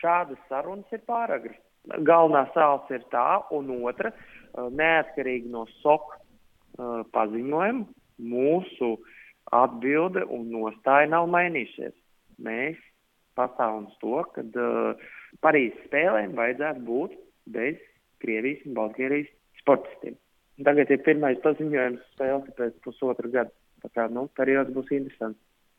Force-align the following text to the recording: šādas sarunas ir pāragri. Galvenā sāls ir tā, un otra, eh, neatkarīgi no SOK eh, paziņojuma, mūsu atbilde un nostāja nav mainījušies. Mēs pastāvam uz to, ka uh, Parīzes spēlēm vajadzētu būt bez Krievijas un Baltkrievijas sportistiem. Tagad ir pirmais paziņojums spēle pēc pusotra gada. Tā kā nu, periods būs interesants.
šādas 0.00 0.40
sarunas 0.48 0.96
ir 0.96 1.04
pāragri. 1.08 1.54
Galvenā 2.04 2.44
sāls 2.54 2.90
ir 2.92 3.04
tā, 3.12 3.42
un 3.54 3.70
otra, 3.78 4.12
eh, 4.12 4.68
neatkarīgi 4.80 5.50
no 5.52 5.66
SOK 5.78 6.10
eh, 6.16 7.04
paziņojuma, 7.14 7.86
mūsu 8.18 8.96
atbilde 9.54 10.24
un 10.34 10.50
nostāja 10.52 11.08
nav 11.08 11.28
mainījušies. 11.32 11.94
Mēs 12.44 12.78
pastāvam 13.38 13.86
uz 13.88 13.96
to, 14.02 14.18
ka 14.34 14.42
uh, 14.42 15.08
Parīzes 15.44 15.84
spēlēm 15.86 16.34
vajadzētu 16.38 16.84
būt 16.86 17.14
bez 17.54 17.78
Krievijas 18.22 18.64
un 18.66 18.74
Baltkrievijas 18.78 19.30
sportistiem. 19.60 20.16
Tagad 20.66 20.90
ir 20.90 21.04
pirmais 21.06 21.38
paziņojums 21.44 22.06
spēle 22.16 22.56
pēc 22.58 22.78
pusotra 22.86 23.30
gada. 23.30 23.54
Tā 23.84 23.92
kā 23.94 24.08
nu, 24.10 24.26
periods 24.34 24.74
būs 24.74 24.90
interesants. 24.96 25.38